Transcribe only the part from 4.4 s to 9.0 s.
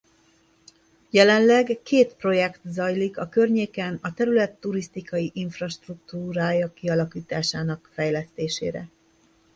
turisztikai infrastruktúrája kialakításának fejlesztésére.